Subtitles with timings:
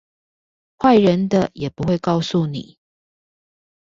[0.79, 2.79] 壞人的也不會告訴你